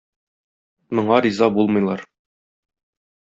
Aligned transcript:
Моңа 0.99 1.19
риза 1.27 1.49
булмыйлар. 1.57 2.05